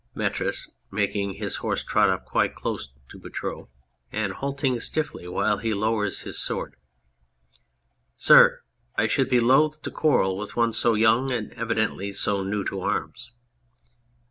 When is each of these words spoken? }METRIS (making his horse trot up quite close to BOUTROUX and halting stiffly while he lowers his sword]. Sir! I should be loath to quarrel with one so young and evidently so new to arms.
}METRIS 0.15 0.71
(making 0.89 1.33
his 1.35 1.57
horse 1.57 1.83
trot 1.83 2.09
up 2.09 2.25
quite 2.25 2.55
close 2.55 2.89
to 3.07 3.19
BOUTROUX 3.19 3.67
and 4.11 4.33
halting 4.33 4.79
stiffly 4.79 5.27
while 5.27 5.57
he 5.59 5.75
lowers 5.75 6.21
his 6.21 6.39
sword]. 6.39 6.75
Sir! 8.17 8.61
I 8.95 9.05
should 9.05 9.29
be 9.29 9.39
loath 9.39 9.79
to 9.83 9.91
quarrel 9.91 10.39
with 10.39 10.55
one 10.55 10.73
so 10.73 10.95
young 10.95 11.31
and 11.31 11.53
evidently 11.53 12.11
so 12.13 12.41
new 12.41 12.63
to 12.65 12.81
arms. 12.81 13.29